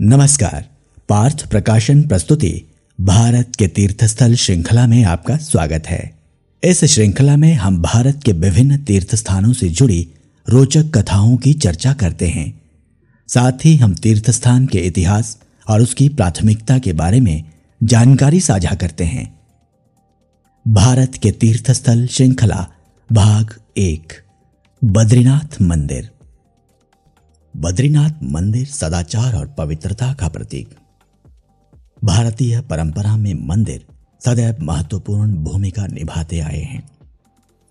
नमस्कार। 0.00 0.64
पार्थ 1.08 1.50
प्रकाशन 1.50 2.02
प्रस्तुति 2.02 2.62
भारत 3.00 3.52
के 3.58 3.68
तीर्थस्थल 3.68 4.34
श्रृंखला 4.34 4.86
में 4.86 5.04
आपका 5.04 5.36
स्वागत 5.36 5.86
है। 5.86 6.18
इस 6.64 6.84
श्रृंखला 6.84 7.36
में 7.36 7.54
हम 7.54 7.82
भारत 7.82 8.20
के 8.24 8.32
विभिन्न 8.32 8.78
तीर्थ 8.78 9.14
स्थानों 9.14 9.52
से 9.52 9.68
जुड़ी 9.68 10.08
रोचक 10.48 10.84
कथाओं 10.96 11.36
की 11.36 11.54
चर्चा 11.54 11.92
करते 11.92 12.28
हैं। 12.28 12.62
साथ 13.28 13.52
ही 13.64 13.76
हम 13.76 13.94
तीर्थ 13.94 14.30
स्थान 14.30 14.66
के 14.66 14.78
इतिहास 14.78 15.38
और 15.68 15.82
उसकी 15.82 16.08
प्राथमिकता 16.08 16.78
के 16.78 16.92
बारे 16.92 17.20
में 17.20 17.44
जानकारी 17.82 18.40
साझा 18.40 18.74
करते 18.74 19.04
हैं। 19.04 19.40
भारत 20.68 21.14
के 21.22 21.30
तीर्थस्थल 21.30 22.06
श्रृंखला 22.06 22.68
भाग 23.12 23.54
एक, 23.76 24.12
बद्रीनाथ 24.84 25.62
मंदिर। 25.62 26.10
बद्रीनाथ 27.56 28.10
मंदिर 28.22 28.66
सदाचार 28.66 29.36
और 29.36 29.54
पवित्रता 29.58 30.14
का 30.14 30.28
प्रतीक। 30.28 30.68
भारतीय 32.04 32.60
परंपरा 32.60 33.16
में 33.16 33.34
मंदिर 33.34 33.86
सदैव 34.24 34.56
महत्वपूर्ण 34.62 35.34
भूमिका 35.34 35.86
निभाते 35.86 36.40
आए 36.40 36.60
हैं। 36.60 36.90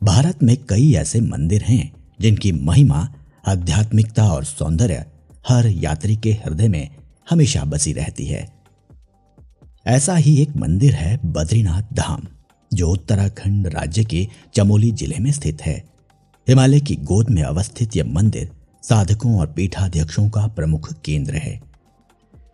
भारत 0.03 0.43
में 0.43 0.57
कई 0.69 0.93
ऐसे 0.93 1.21
मंदिर 1.21 1.63
हैं, 1.63 1.93
जिनकी 2.21 2.51
महिमा, 2.51 3.13
आध्यात्मिकता 3.47 4.27
और 4.33 4.43
सौंदर्य 4.43 5.05
हर 5.49 5.67
यात्री 5.67 6.15
के 6.15 6.31
हृदय 6.31 6.67
में 6.67 6.89
हमेशा 7.29 7.63
बसी 7.63 7.93
रहती 7.93 8.25
है। 8.25 8.49
ऐसा 9.87 10.15
ही 10.15 10.41
एक 10.41 10.57
मंदिर 10.57 10.93
है 10.93 11.19
बद्रीनाथ 11.25 11.93
धाम, 11.93 12.21
जो 12.73 12.89
उत्तराखंड 12.89 13.67
राज्य 13.67 14.03
के 14.03 14.27
चमोली 14.53 14.91
ज़िले 14.91 15.19
में 15.19 15.31
स्थित 15.31 15.61
है। 15.61 15.83
हिमालय 16.47 16.79
की 16.79 16.95
गोद 16.95 17.29
में 17.29 17.43
अवस्थित 17.43 17.95
यह 17.95 18.05
मंदिर 18.05 18.51
साधकों 18.89 19.39
और 19.39 19.47
पीठाध्यक्षों 19.47 20.29
का 20.29 20.47
प्रमुख 20.47 20.93
केंद्र 21.05 21.33
है। 21.33 21.61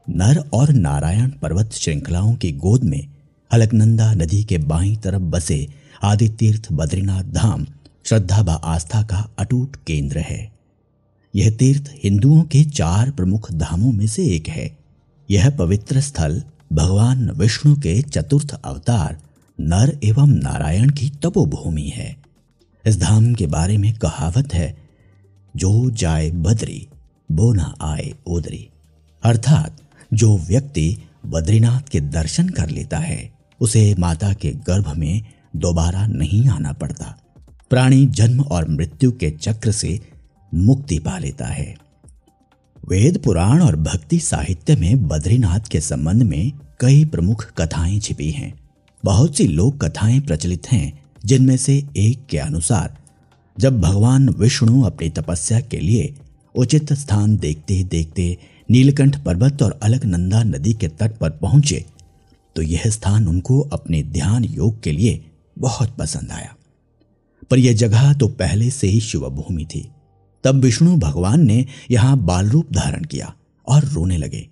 नर 0.09 0.49
और 0.53 0.73
नारायण 0.73 1.29
पर्वत 1.29 1.73
श्रृंखलाओं 1.73 2.35
की 2.35 2.51
गोद 2.51 2.83
में 2.83 3.07
अलकनंदा 3.51 4.13
नदी 4.13 4.43
के 4.43 4.57
बाईं 4.57 4.95
तरफ़ 4.95 5.21
बसे 5.21 5.67
आदि 6.03 6.29
तीर्थ 6.29 6.67
बद्रीनाथ 6.71 7.23
धाम 7.23 7.65
श्रद्धा 8.05 8.41
व 8.41 8.49
आस्था 8.49 9.01
का 9.03 9.29
अटूट 9.39 9.75
केंद्र 9.75 10.17
है। 10.17 10.51
यह 11.35 11.51
तीर्थ 11.51 11.91
हिंदुओं 12.03 12.43
के 12.43 12.63
चार 12.63 13.11
प्रमुख 13.11 13.51
धामों 13.51 13.91
में 13.91 14.07
से 14.07 14.25
एक 14.25 14.47
है। 14.47 14.77
यह 15.29 15.49
पवित्र 15.49 16.01
स्थल 16.01 16.43
भगवान 16.73 17.29
विष्णु 17.29 17.75
के 17.75 18.01
चतुर्थ 18.01 18.53
अवतार 18.53 19.21
नर 19.59 19.99
एवं 20.03 20.27
नारायण 20.27 20.89
की 20.89 21.09
तपोभूमि 21.09 21.91
है। 21.95 22.15
इस 22.85 22.99
धाम 22.99 23.33
के 23.33 23.47
बारे 23.47 23.77
में 23.77 23.93
कहावत 23.93 24.53
है 24.53 24.90
जो 25.55 25.89
जाए 25.91 26.31
बद्री 26.31 26.87
वो 27.31 27.53
ना 27.53 27.75
आए 27.81 28.13
ओदरी 28.27 28.69
अर्थात, 29.23 29.77
जो 30.13 30.37
व्यक्ति 30.37 30.97
बद्रीनाथ 31.25 31.81
के 31.81 31.99
दर्शन 31.99 32.49
कर 32.49 32.69
लेता 32.69 32.97
है, 32.97 33.31
उसे 33.59 33.95
माता 33.99 34.33
के 34.33 34.51
गर्भ 34.51 34.93
में 34.97 35.21
दोबारा 35.55 36.07
नहीं 36.07 36.49
आना 36.49 36.73
पड़ता। 36.73 37.17
प्राणी 37.69 38.05
जन्म 38.05 38.41
और 38.41 38.69
मृत्यु 38.69 39.11
के 39.11 39.31
चक्र 39.31 39.71
से 39.71 39.99
मुक्ति 40.53 40.99
पा 40.99 41.17
लेता 41.17 41.45
है। 41.45 41.75
वेद 42.89 43.17
पुराण 43.17 43.61
और 43.61 43.75
भक्ति 43.75 44.19
साहित्य 44.19 44.75
में 44.75 45.07
बद्रीनाथ 45.07 45.59
के 45.59 45.81
संबंध 45.81 46.23
में 46.23 46.51
कई 46.79 47.05
प्रमुख 47.05 47.53
कथाएँ 47.57 47.99
छिपी 47.99 48.31
हैं। 48.31 48.59
बहुत 49.03 49.37
सी 49.37 49.47
लोक 49.47 49.85
कथाएँ 49.85 50.19
प्रचलित 50.19 50.71
हैं, 50.71 51.03
जिनमें 51.25 51.57
से 51.57 51.85
एक 51.97 52.25
के 52.29 52.37
अनुसार 52.37 53.00
जब 53.59 53.81
भगवान 53.81 54.29
विष्णु 54.29 54.81
अपनी 54.83 55.09
तपस्या 55.09 55.59
के 55.59 55.79
लिए 55.79 56.13
उचित 56.55 56.93
स्थान 56.93 57.37
देखते 57.37 57.83
देखते 57.83 58.37
नीलकंठ 58.69 59.23
पर्वत 59.23 59.61
और 59.61 59.79
अलकनंदा 59.83 60.43
नदी 60.43 60.73
के 60.73 60.87
तट 60.87 61.17
पर 61.17 61.29
पहुँचे 61.29 61.85
तो 62.55 62.61
यह 62.61 62.83
स्थान 62.87 63.27
उनको 63.27 63.59
अपने 63.61 64.03
ध्यान 64.03 64.43
योग 64.43 64.81
के 64.83 64.91
लिए 64.91 65.25
बहुत 65.59 65.95
पसंद 65.97 66.31
आया। 66.31 66.55
पर 67.51 67.59
यह 67.59 67.73
जगह 67.73 68.13
तो 68.13 68.27
पहले 68.27 68.69
से 68.69 68.87
ही 68.87 68.99
शिव 68.99 69.29
भूमि 69.29 69.65
थी। 69.65 69.87
तब 70.43 70.55
विष्णु 70.55 70.95
भगवान 70.97 71.41
ने 71.41 71.65
यहाँ 71.91 72.17
बाल 72.17 72.49
रूप 72.49 72.73
धारण 72.73 73.03
किया 73.03 73.33
और 73.67 73.85
रोने 73.85 74.17
लगे। 74.17 74.47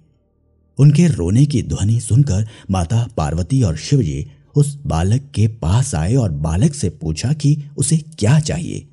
उनके 0.80 1.08
रोने 1.08 1.46
की 1.46 1.62
ध्वनि 1.64 2.00
सुनकर 2.00 2.48
माता 2.72 3.08
पार्वती 3.18 3.62
और 3.62 3.78
शिवजी 3.78 4.26
उस 4.56 4.78
बालक 4.86 5.32
के 5.36 5.48
पास 5.48 5.96
आए 5.96 6.16
और 6.16 6.32
बालक 6.32 6.74
से 6.74 6.90
पूछा 6.90 7.34
कि 7.34 7.58
उसे 7.78 7.98
क्या 7.98 8.40
चाहिए? 8.40 8.88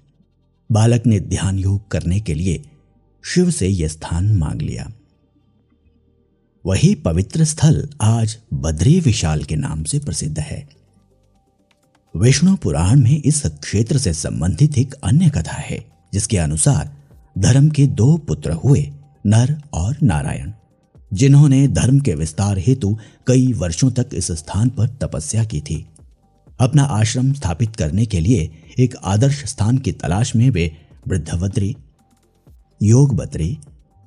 बालक 0.72 1.06
ने 1.06 1.20
ध्यान 1.20 1.58
योग 1.58 1.88
करने 1.88 2.20
के 2.20 2.34
लिए 2.34 2.64
शिव 3.24 3.50
से 3.50 3.68
यह 3.68 3.88
स्थान 3.88 4.36
मांग 4.36 4.62
लिया। 4.62 4.92
वही 6.66 6.94
पवित्र 6.94 7.44
स्थल 7.44 7.88
आज 8.00 8.38
बद्री 8.54 9.00
विशाल 9.00 9.42
के 9.42 9.56
नाम 9.56 9.84
से 9.84 9.98
प्रसिद्ध 9.98 10.38
है। 10.38 10.68
विष्णु 12.16 12.56
पुराण 12.56 13.00
में 13.00 13.22
इस 13.22 13.46
क्षेत्र 13.46 13.98
से 13.98 14.12
संबंधित 14.12 14.78
एक 14.78 14.94
अन्य 14.94 15.30
कथा 15.30 15.52
है, 15.52 15.86
जिसके 16.12 16.38
अनुसार 16.38 16.96
धर्म 17.38 17.68
के 17.68 17.86
दो 17.86 18.16
पुत्र 18.16 18.52
हुए, 18.52 18.90
नर 19.26 19.62
और 19.72 19.96
नारायण, 20.02 20.52
जिन्होंने 21.12 21.68
धर्म 21.68 22.00
के 22.00 22.14
विस्तार 22.14 22.58
हेतु 22.58 22.98
कई 23.26 23.52
वर्षों 23.52 23.90
तक 23.90 24.06
इस 24.14 24.32
स्थान 24.32 24.68
पर 24.68 24.88
तपस्या 24.88 25.44
की 25.44 25.60
थी। 25.60 25.86
अपना 26.58 26.82
आश्रम 26.82 27.32
स्थापित 27.32 27.76
करने 27.76 28.06
के 28.06 28.20
लिए 28.20 28.50
एक 28.78 28.96
आदर्श 29.04 29.44
स्थान 29.44 29.78
की 29.78 29.92
तलाश 29.92 30.34
में 30.36 30.50
वे 30.50 30.76
वृद्धवद्री 31.08 31.76
योग 32.82 33.14
बद्री 33.16 33.58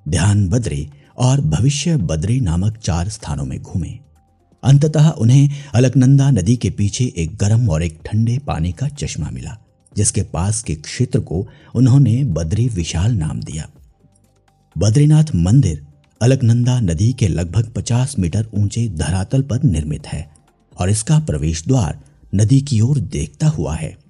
ध्यान 0.09 0.47
बद्री 0.49 0.89
और 1.17 1.41
भविष्य 1.41 1.95
बद्री 1.97 2.39
नामक 2.39 2.77
चार 2.77 3.09
स्थानों 3.09 3.45
में 3.45 3.61
घूमे। 3.61 3.89
अंततः 4.63 5.09
उन्हें 5.09 5.49
अलकनंदा 5.75 6.29
नदी 6.31 6.55
के 6.55 6.69
पीछे 6.69 7.13
एक 7.17 7.35
गर्म 7.35 7.69
और 7.69 7.83
एक 7.83 7.99
ठंडे 8.05 8.37
पानी 8.37 8.71
का 8.71 8.87
चश्मा 8.87 9.29
मिला, 9.29 9.57
जिसके 9.97 10.21
पास 10.23 10.63
के 10.63 10.75
क्षेत्र 10.75 11.19
को 11.19 11.47
उन्होंने 11.75 12.23
बद्री 12.23 12.67
विशाल 12.67 13.11
नाम 13.11 13.39
दिया। 13.39 13.69
बद्रीनाथ 14.77 15.35
मंदिर 15.35 15.85
अलकनंदा 16.21 16.79
नदी 16.79 17.13
के 17.13 17.27
लगभग 17.27 17.71
50 17.73 18.19
मीटर 18.19 18.47
ऊँचे 18.53 18.87
धरातल 18.89 19.41
पर 19.41 19.63
निर्मित 19.63 20.07
है 20.07 20.29
और 20.79 20.89
इसका 20.89 21.19
प्रवेश 21.19 21.65
द्वार 21.67 21.99
नदी 22.35 22.61
की 22.61 22.81
ओर 22.81 22.99
देखता 22.99 23.47
हुआ 23.47 23.75
है। 23.75 24.08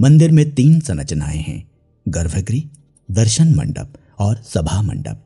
मंदिर 0.00 0.30
में 0.30 0.54
तीन 0.54 0.80
संरचनाएँ 0.80 1.38
हैं, 1.38 1.68
गर्भगृह, 2.08 2.62
दर्शन 3.10 3.54
मंडप 3.54 3.92
और 4.18 4.36
सभा 4.36 4.82
मंडप। 4.82 5.22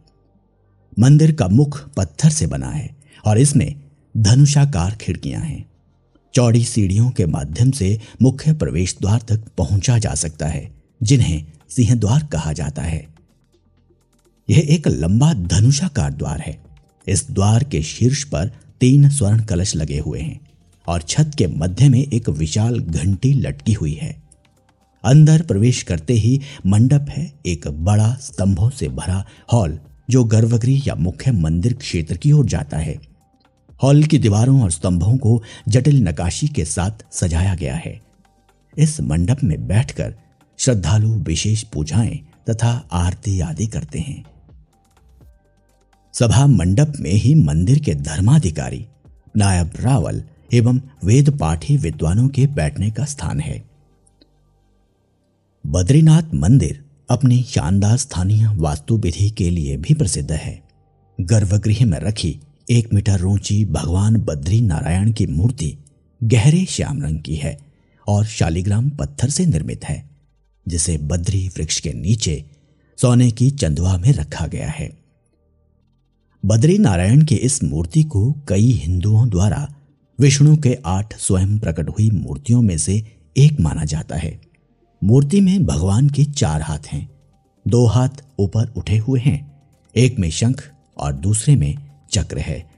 मंदिर 0.98 1.32
का 1.32 1.48
मुख 1.48 1.94
पत्थर 1.94 2.30
से 2.30 2.46
बना 2.46 2.68
है 2.68 2.96
और 3.24 3.38
इसमें 3.38 3.74
धनुषाकार 4.16 4.96
खिड़कियाँ 5.00 5.42
हैं। 5.42 5.70
चौड़ी 6.34 6.64
सीढ़ियों 6.64 7.10
के 7.10 7.26
माध्यम 7.26 7.70
से 7.70 8.00
मुख्य 8.22 8.52
प्रवेश 8.52 8.96
द्वार 9.00 9.20
तक 9.28 9.44
पहुँचा 9.58 9.98
जा 9.98 10.14
सकता 10.14 10.46
है, 10.46 10.72
जिन्हें 11.02 11.46
सिंह 11.68 11.94
द्वार 11.94 12.26
कहा 12.32 12.52
जाता 12.52 12.82
है। 12.82 13.08
यह 14.50 14.66
एक 14.68 14.88
लंबा 14.88 15.32
धनुषाकार 15.32 16.12
द्वार 16.12 16.40
है। 16.40 16.62
इस 17.08 17.30
द्वार 17.30 17.64
के 17.64 17.82
शीर्ष 17.82 18.24
पर 18.24 18.52
तीन 18.80 19.08
स्वर्ण 19.08 19.44
कलश 19.44 19.76
लगे 19.76 19.98
हुए 19.98 20.20
हैं 20.20 20.40
और 20.86 21.02
छत 21.02 21.32
के 21.38 21.46
मध्य 21.46 21.88
में 21.88 22.06
एक 22.12 22.28
विशाल 22.28 22.80
घंटी 22.80 23.32
लटकी 23.32 23.72
हुई 23.72 23.94
है। 23.94 24.29
अंदर 25.04 25.42
प्रवेश 25.42 25.82
करते 25.82 26.12
ही 26.12 26.40
मंडप 26.66 27.06
है 27.10 27.32
एक 27.46 27.68
बड़ा 27.68 28.14
स्तंभों 28.14 28.70
से 28.70 28.88
भरा 28.88 29.26
हॉल, 29.52 29.78
जो 30.10 30.24
गर्भगृह 30.24 30.82
या 30.86 30.94
मुख्य 30.94 31.32
मंदिर 31.32 31.74
क्षेत्र 31.74 32.16
की 32.16 32.32
ओर 32.32 32.46
जाता 32.46 32.78
है। 32.78 32.98
हॉल 33.82 34.04
की 34.04 34.18
दीवारों 34.18 34.62
और 34.62 34.70
स्तंभों 34.70 35.16
को 35.16 35.42
जटिल 35.68 36.08
नकाशी 36.08 36.48
के 36.48 36.64
साथ 36.64 36.90
सजाया 37.12 37.54
गया 37.54 37.74
है। 37.74 38.00
इस 38.78 39.00
मंडप 39.00 39.36
में 39.44 39.66
बैठकर 39.66 40.14
श्रद्धालु 40.58 41.08
विशेष 41.08 41.62
पूजाएँ 41.62 42.20
तथा 42.50 42.88
आरती 42.92 43.40
आदि 43.40 43.66
करते 43.66 43.98
हैं। 43.98 44.24
सभा 46.12 46.46
मंडप 46.46 46.92
में 47.00 47.12
ही 47.12 47.34
मंदिर 47.34 47.78
के 47.78 47.94
धर्माधिकारी, 47.94 48.86
नायब 49.36 49.70
रावल 49.80 50.22
एवं 50.52 50.80
वेद 51.04 51.38
पाठी 51.38 51.76
विद्वानों 51.76 52.28
के 52.28 52.46
बैठने 52.46 52.90
का 52.90 53.04
स्थान 53.04 53.40
है। 53.40 53.69
बद्रीनाथ 55.64 56.34
मंदिर 56.34 56.84
अपनी 57.10 57.42
शानदार 57.42 57.96
स्थानीय 57.96 58.46
वास्तु 58.56 58.96
विधि 58.96 59.28
के 59.30 59.50
लिए 59.50 59.76
भी 59.76 59.94
प्रसिद्ध 59.94 60.32
है। 60.32 60.62
गर्भगृह 61.18 61.84
में 61.86 61.98
रखी 61.98 62.40
एक 62.70 62.94
मीटर 62.94 63.24
ऊँची 63.24 63.64
भगवान 63.64 64.16
बद्री 64.16 64.60
नारायण 64.60 65.12
की 65.12 65.26
मूर्ति 65.26 65.78
गहरे 66.22 66.64
श्याम 66.64 67.02
रंग 67.02 67.20
की 67.20 67.34
है 67.34 67.56
और 68.06 68.24
शालिग्राम 68.24 68.90
पत्थर 68.90 69.30
से 69.30 69.46
निर्मित 69.46 69.84
है, 69.84 70.10
जिसे 70.68 70.98
बद्री 70.98 71.48
वृक्ष 71.48 71.80
के 71.80 71.92
नीचे 71.92 72.44
सोने 72.98 73.30
की 73.30 73.50
चंदवा 73.50 73.96
में 73.96 74.12
रखा 74.12 74.46
गया 74.46 74.70
है। 74.70 74.90
बद्री 76.44 76.78
नारायण 76.78 77.24
की 77.24 77.34
इस 77.34 77.62
मूर्ति 77.64 78.02
को 78.02 78.32
कई 78.48 78.70
हिंदुओं 78.72 79.28
द्वारा 79.28 79.66
विष्णु 80.18 80.56
के 80.56 80.78
आठ 80.86 81.18
स्वयं 81.18 81.58
प्रकट 81.58 81.88
हुई 81.88 82.10
मूर्तियों 82.10 82.62
में 82.62 82.78
से 82.78 83.02
एक 83.36 83.60
माना 83.60 83.84
जाता 83.84 84.16
है। 84.16 84.49
मूर्ति 85.04 85.40
में 85.40 85.66
भगवान 85.66 86.08
के 86.08 86.24
चार 86.24 86.62
हाथ 86.62 86.78
हैं। 86.78 87.10
दो 87.68 87.86
हाथ 87.86 88.08
ऊपर 88.38 88.72
उठे 88.76 88.98
हुए 88.98 89.20
हैं, 89.20 89.62
एक 89.96 90.18
में 90.18 90.30
शंख 90.30 90.70
और 90.98 91.12
दूसरे 91.12 91.56
में 91.56 91.74
चक्र 92.10 92.38
है। 92.38 92.70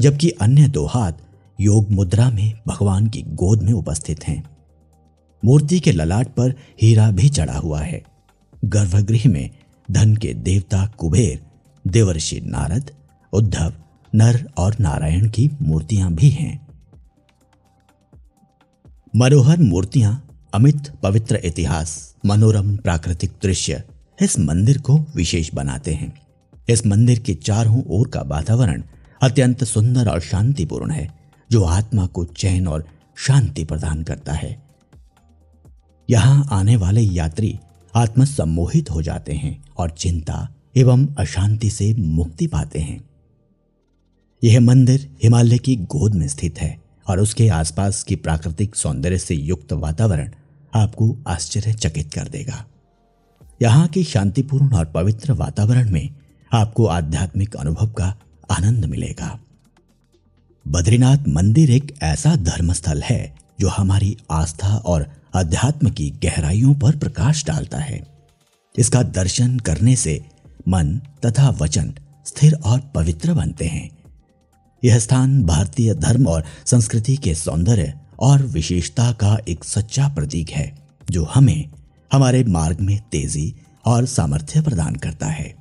जबकि 0.00 0.30
अन्य 0.30 0.68
दो 0.68 0.86
हाथ 0.86 1.12
योग 1.60 1.90
मुद्रा 1.90 2.30
में 2.30 2.52
भगवान 2.66 3.06
की 3.06 3.22
गोद 3.22 3.62
में 3.62 3.72
उपस्थित 3.72 4.28
हैं। 4.28 4.50
मूर्ति 5.44 5.80
के 5.80 5.92
ललाट 5.92 6.28
पर 6.28 6.54
हीरा 6.82 7.10
भी 7.10 7.28
चढ़ा 7.28 7.58
हुआ 7.58 7.80
है। 7.80 8.04
गर्भगृह 8.64 9.22
में 9.26 9.50
धन 9.90 10.16
के 10.16 10.34
देवता 10.34 10.86
कुबेर, 10.86 11.46
देवर्षि 11.86 12.40
नारद, 12.40 12.90
उद्धव, 13.32 13.72
नर 14.14 14.52
और 14.58 14.76
नारायण 14.80 15.28
की 15.28 15.50
मूर्तियाँ 15.62 16.12
भी 16.12 16.30
हैं। 16.30 16.66
मनोहर 19.16 19.58
मूर्तियाँ 19.58 20.25
अमित 20.56 20.92
पवित्र 21.02 21.36
इतिहास, 21.36 22.14
मनोरम 22.26 22.76
प्राकृतिक 22.76 23.32
दृश्य, 23.42 23.82
इस 24.22 24.38
मंदिर 24.38 24.78
को 24.78 24.98
विशेष 25.16 25.54
बनाते 25.54 25.94
हैं। 25.94 26.22
इस 26.68 26.86
मंदिर 26.86 27.18
के 27.18 27.34
चारों 27.34 27.82
ओर 27.86 28.08
का 28.08 28.22
वातावरण 28.22 28.82
अत्यंत 29.22 29.64
सुंदर 29.64 30.08
और 30.08 30.20
शांतिपूर्ण 30.20 30.90
है, 30.90 31.18
जो 31.50 31.62
आत्मा 31.62 32.06
को 32.06 32.24
चैन 32.24 32.68
और 32.68 32.86
शांति 33.16 33.64
प्रदान 33.64 34.02
करता 34.02 34.32
है। 34.32 34.62
यहाँ 36.10 36.48
आने 36.50 36.76
वाले 36.76 37.00
यात्री 37.00 37.58
आत्म 37.94 38.24
सम्मोहित 38.24 38.90
हो 38.90 39.02
जाते 39.02 39.32
हैं 39.32 39.64
और 39.78 39.90
चिंता 39.90 40.54
एवं 40.76 41.06
अशांति 41.06 41.70
से 41.70 41.94
मुक्ति 41.94 42.46
पाते 42.46 42.78
हैं। 42.78 43.10
यह 44.44 44.60
मंदिर 44.60 45.16
हिमालय 45.22 45.58
की 45.58 45.76
गोद 45.76 46.14
में 46.14 46.28
स्थित 46.28 46.58
है 46.58 46.80
और 47.08 47.20
उसके 47.20 47.48
आसपास 47.48 48.02
की 48.02 48.16
प्राकृतिक 48.16 48.76
सौंदर्य 48.76 49.18
से 49.18 49.34
युक्त 49.34 49.72
वातावरण 49.72 50.30
आपको 50.74 51.16
आश्चर्यचकित 51.28 52.12
कर 52.14 52.28
देगा। 52.28 52.64
यहाँ 53.62 53.88
की 53.88 54.04
शांतिपूर्ण 54.04 54.76
और 54.76 54.84
पवित्र 54.84 55.32
वातावरण 55.32 55.90
में 55.90 56.14
आपको 56.52 56.86
आध्यात्मिक 56.86 57.56
अनुभव 57.56 57.86
का 57.86 58.16
आनंद 58.50 58.84
मिलेगा। 58.84 59.38
बद्रीनाथ 60.68 61.18
मंदिर 61.28 61.70
एक 61.70 61.98
ऐसा 62.02 62.36
धर्मस्थल 62.36 63.02
है 63.02 63.36
जो 63.60 63.68
हमारी 63.68 64.16
आस्था 64.30 64.76
और 64.76 65.06
अध्यात्म 65.34 65.90
की 65.90 66.10
गहराइयों 66.10 66.74
पर 66.74 66.96
प्रकाश 66.96 67.44
डालता 67.46 67.78
है। 67.78 68.06
इसका 68.78 69.02
दर्शन 69.02 69.58
करने 69.58 69.96
से 69.96 70.24
मन 70.68 71.00
तथा 71.24 71.50
वचन 71.50 71.94
स्थिर 72.26 72.54
और 72.54 72.80
पवित्र 72.94 73.34
बनते 73.34 73.64
हैं। 73.64 73.90
यह 74.84 74.98
स्थान 74.98 75.44
भारतीय 75.44 75.94
धर्म 75.94 76.26
और 76.26 76.44
संस्कृति 76.66 77.16
के 77.16 77.34
सौंदर्य 77.34 78.00
और 78.20 78.42
विशेषता 78.42 79.12
का 79.12 79.38
एक 79.48 79.64
सच्चा 79.64 80.08
प्रतीक 80.08 80.50
है, 80.50 80.78
जो 81.10 81.24
हमें 81.24 81.68
हमारे 82.12 82.44
मार्ग 82.44 82.80
में 82.80 83.00
तेज़ी 83.12 83.54
और 83.84 84.06
सामर्थ्य 84.06 84.62
प्रदान 84.62 84.94
करता 84.94 85.26
है। 85.26 85.54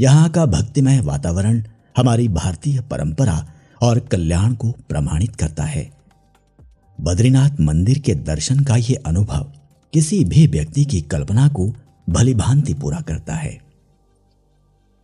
यहाँ 0.00 0.30
का 0.30 0.46
भक्तिमय 0.46 1.00
वातावरण 1.00 1.62
हमारी 1.96 2.28
भारतीय 2.28 2.80
परंपरा 2.80 3.52
और 3.82 3.98
कल्याण 3.98 4.54
को 4.54 4.70
प्रमाणित 4.70 5.36
करता 5.36 5.64
है। 5.64 5.92
बद्रीनाथ 7.00 7.50
मंदिर 7.60 7.98
के 7.98 8.14
दर्शन 8.14 8.60
का 8.60 8.76
यह 8.76 9.02
अनुभव 9.06 9.52
किसी 9.92 10.24
भी 10.24 10.46
व्यक्ति 10.46 10.84
की 10.84 11.00
कल्पना 11.00 11.48
को 11.48 11.74
भली 12.08 12.34
भांति 12.34 12.74
पूरा 12.74 13.00
करता 13.00 13.34
है। 13.34 13.58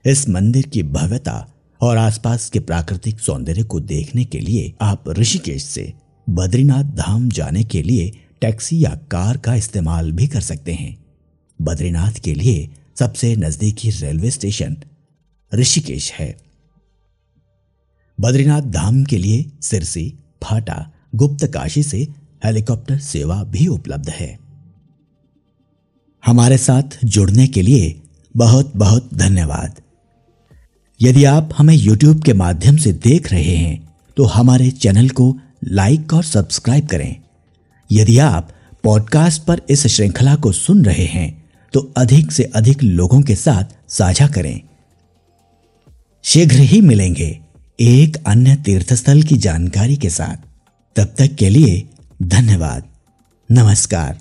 इस 0.06 0.28
मंदिर 0.28 0.66
की 0.66 0.82
भव्यता 0.82 1.52
और 1.80 1.96
आसपास 1.96 2.50
के 2.50 2.60
प्राकृतिक 2.60 3.20
सौंदर्य 3.20 3.62
को 3.62 3.80
देखने 3.80 4.24
के 4.24 4.40
लिए 4.40 4.74
आप 4.80 5.08
ऋषिकेश 5.08 5.64
से 5.64 5.92
बद्रीनाथ 6.30 6.84
धाम 6.84 7.28
जाने 7.28 7.64
के 7.64 7.82
लिए 7.82 8.12
टैक्सी 8.40 8.84
या 8.84 8.98
कार 9.10 9.36
का 9.36 9.54
इस्तेमाल 9.54 10.12
भी 10.12 10.26
कर 10.26 10.40
सकते 10.40 10.72
हैं। 10.72 11.04
बद्रीनाथ 11.62 12.12
के 12.12 12.34
लिए 12.34 12.70
सबसे 12.98 13.36
नजदीकी 13.36 13.90
रेलवे 13.90 14.30
स्टेशन 14.30 14.76
ऋषिकेश 15.54 16.12
है। 16.12 16.36
बद्रीनाथ 18.20 18.62
धाम 18.62 19.04
के 19.04 19.18
लिए 19.18 19.50
सिरसी, 19.62 20.14
फाटा, 20.44 20.92
गुप्त 21.14 21.46
काशी 21.46 21.82
से 21.82 22.08
हेलीकॉप्टर 22.44 22.98
सेवा 22.98 23.44
भी 23.44 23.66
उपलब्ध 23.66 24.10
है। 24.10 24.38
हमारे 26.26 26.58
साथ 26.58 27.04
जुड़ने 27.04 27.46
के 27.46 27.62
लिए 27.62 28.02
बहुत 28.36 28.76
बहुत 28.76 29.14
धन्यवाद। 29.14 29.80
यदि 31.02 31.24
आप 31.24 31.50
हमें 31.58 31.76
YouTube 31.76 32.24
के 32.24 32.32
माध्यम 32.32 32.76
से 32.76 32.92
देख 32.92 33.32
रहे 33.32 33.56
हैं 33.56 33.94
तो 34.16 34.24
हमारे 34.24 34.70
चैनल 34.70 35.08
को 35.08 35.38
लाइक 35.64 36.14
और 36.14 36.24
सब्सक्राइब 36.24 36.86
करें। 36.86 37.16
यदि 37.92 38.18
आप 38.18 38.50
पॉडकास्ट 38.84 39.42
पर 39.42 39.60
इस 39.70 39.86
श्रृंखला 39.86 40.36
को 40.36 40.52
सुन 40.52 40.84
रहे 40.84 41.04
हैं 41.04 41.50
तो 41.72 41.80
अधिक 41.96 42.32
से 42.32 42.44
अधिक 42.44 42.82
लोगों 42.82 43.22
के 43.22 43.34
साथ 43.34 43.64
साझा 43.88 44.26
करें। 44.28 44.60
शीघ्र 46.24 46.56
ही 46.56 46.80
मिलेंगे 46.80 47.40
एक 47.80 48.16
अन्य 48.26 48.56
तीर्थस्थल 48.56 49.22
की 49.22 49.36
जानकारी 49.36 49.96
के 49.96 50.10
साथ। 50.10 50.36
तब 50.96 51.14
तक 51.18 51.34
के 51.34 51.48
लिए 51.48 51.88
धन्यवाद। 52.22 52.84
नमस्कार। 53.50 54.18